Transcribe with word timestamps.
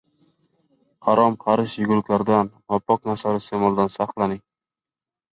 Harom-xarish 1.09 1.75
yeguliklarlardan, 1.83 2.49
nopok 2.75 3.05
narsalar 3.11 3.37
iste’molidan 3.41 3.93
saqlaning. 3.97 4.41